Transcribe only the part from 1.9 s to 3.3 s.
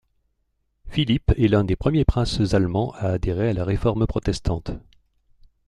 princes allemands à